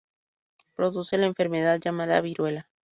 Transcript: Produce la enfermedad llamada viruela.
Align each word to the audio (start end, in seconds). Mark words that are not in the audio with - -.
Produce 0.75 1.19
la 1.19 1.27
enfermedad 1.27 1.79
llamada 1.79 2.21
viruela. 2.21 2.67